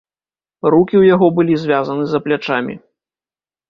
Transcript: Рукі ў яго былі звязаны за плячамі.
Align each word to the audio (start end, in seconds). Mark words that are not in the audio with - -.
Рукі 0.75 0.95
ў 0.97 1.03
яго 1.13 1.29
былі 1.37 1.61
звязаны 1.67 2.03
за 2.11 2.25
плячамі. 2.27 2.73